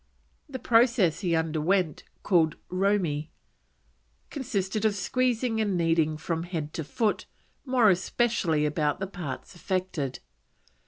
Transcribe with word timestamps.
The 0.49 0.57
process 0.57 1.19
he 1.19 1.35
underwent, 1.35 2.05
called 2.23 2.55
Romy, 2.69 3.29
consisted 4.31 4.83
of 4.83 4.95
squeezing 4.95 5.61
and 5.61 5.77
kneading 5.77 6.17
from 6.17 6.41
head 6.41 6.73
to 6.73 6.83
foot, 6.83 7.27
more 7.67 7.91
especially 7.91 8.65
about 8.65 8.99
the 8.99 9.05
parts 9.05 9.53
affected. 9.53 10.17